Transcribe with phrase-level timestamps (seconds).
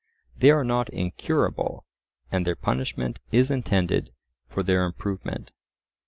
[0.35, 1.85] They are not incurable,
[2.31, 4.11] and their punishment is intended
[4.47, 5.51] for their improvement.